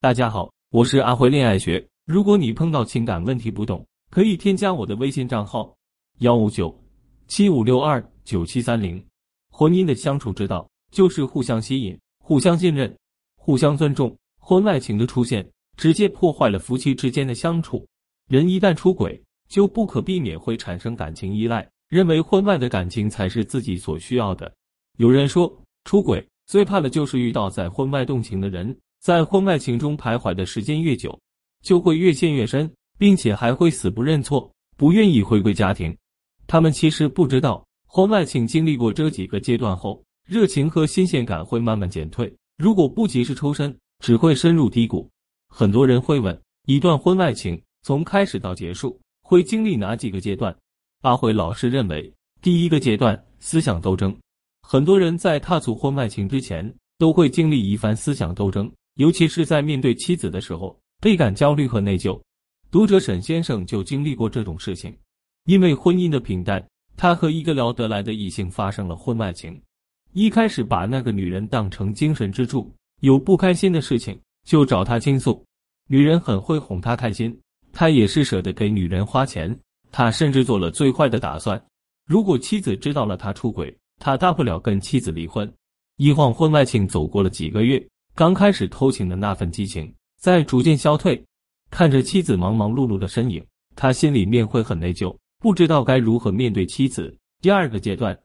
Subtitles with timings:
[0.00, 1.84] 大家好，我是阿辉恋爱学。
[2.06, 5.76] 如果你碰到情感问题不懂，可以添加我的微信账号
[6.20, 6.72] 幺五九
[7.26, 9.04] 七五六二九七三零。
[9.50, 12.96] 婚姻的相处之道就是互相吸引、互相信任、
[13.34, 14.16] 互相尊重。
[14.38, 15.44] 婚外情的出现，
[15.76, 17.84] 直接破坏了夫妻之间的相处。
[18.28, 24.54] 人一旦出轨，就不可避免会产生感情依赖，认为婚外的感情才是自己所需要的。
[24.98, 25.52] 有人说，
[25.82, 28.78] 出轨最怕的就是遇到在婚外动情的人。
[29.00, 31.18] 在婚外情中徘徊的时间越久，
[31.62, 35.96] 就会越陷越深，并且还会死不认错，不愿意回归家庭。
[36.46, 42.32] 他们其实不知道，婚外情经历过这几个阶段后，热情和新鲜感会慢慢减退。
[42.56, 45.08] 如果不及时抽身，只会深入低谷。
[45.48, 50.54] 很多人会问，一段婚外情从开始到结束会经历哪几个阶段？
[51.02, 52.12] 阿辉老师认为，
[52.42, 54.14] 第一个阶段思想斗争。
[54.62, 58.70] 很多人在踏足婚外情之前，都会经历一番思想斗争。
[58.98, 62.20] 尤其是在面对妻子的时候，倍感焦虑和内疚。
[62.68, 64.92] 读者沈先生就经历过这种事情，
[65.44, 69.56] 因为婚姻的平淡，他和一个聊得来的异性发生了婚外情。
[70.14, 75.46] 一开始把那个女人当成精神支柱，有不开心的事情就找她倾诉，
[75.86, 77.38] 女人很会哄他开心，
[77.72, 79.56] 他也是舍得给女人花钱。
[79.92, 81.62] 他甚至做了最坏的打算：
[82.04, 85.48] 如果妻子知道了他出轨，他大不了跟妻子离婚。
[85.98, 87.80] 一晃婚外情走过了几个月。
[88.18, 91.24] 刚开始偷情的那份激情在逐渐消退，
[91.70, 97.16] 看着妻子忙忙碌碌的身影，他心里面会很内疚，不知道该如何面对妻子。
[97.40, 98.18] 第二个阶段，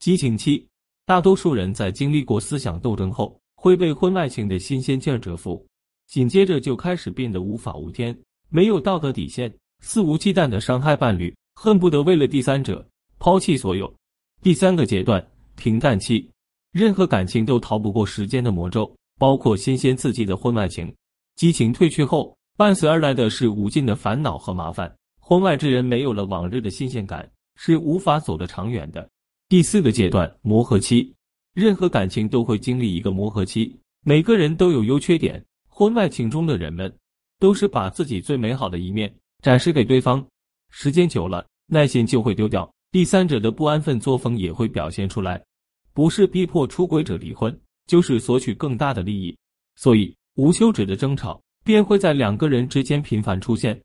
[0.00, 0.66] 激情期，
[1.06, 5.64] 大多数人在经历过思想斗争后，会被婚外情的新鲜劲儿折服，
[6.08, 12.84] 紧接着就开始变得无法无天，没有道德底线，肆无忌惮的伤害伴侣，恨不得为了第三者
[13.20, 13.94] 抛弃所有。
[14.42, 16.28] 第三个阶段，平淡期，
[16.72, 18.92] 任何感情都逃不过时间的魔咒。
[19.20, 20.90] 包括新鲜刺激的婚外情，
[21.36, 24.90] 激情褪去后，伴随而来的是无尽的烦恼和麻烦。
[25.18, 29.06] 婚外之人没有了往日的新鲜感，是无法走得长远的。
[29.46, 31.14] 第四个阶段，磨合期，
[31.52, 35.44] 任何感情都会经历一个磨合期，每个人都有优缺点。
[35.68, 36.90] 婚外情中的人们，
[37.38, 40.26] 都是把自己最美好的一面展示给对方，
[40.70, 45.44] 时间久了，耐心就会丢掉，第三者的不安分作风也会表现出来，
[45.92, 47.54] 不是逼迫出轨者离婚。
[47.90, 49.36] 就是索取更大的利益，
[49.74, 53.76] 所以无休止的争吵便会在两个人之间频繁出现。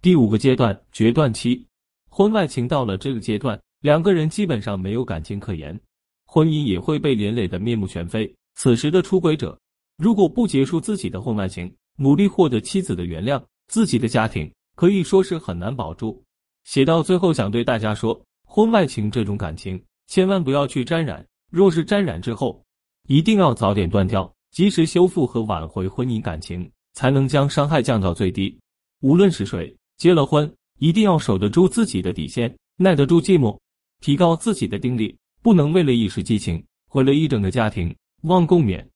[0.00, 1.64] 第五个阶段决断期，
[2.10, 5.80] 婚外情到了这个阶段，两个人基本上没有感情可言，
[6.26, 8.28] 婚姻也会被连累的面目全非。
[8.56, 9.56] 此时的出轨者，
[9.96, 16.20] 如果不结束自己的婚外情，努力获得妻子的原谅，自己的家庭可以说是很难保住。
[16.64, 21.24] 写到最后，想对大家说，婚外情这种感情，千万不要去沾染。
[21.48, 22.60] 若是沾染之后，
[23.08, 28.56] 一定要早点断掉，及时修复和挽回婚姻感情，才能将伤害降到最低。
[29.00, 33.58] 无论是谁结了婚，一定要守得住自己的底线，耐得住寂寞，
[34.00, 37.94] 提高自己的定力，不能为了一时激情毁了一整个家庭。
[38.22, 38.86] 忘共勉。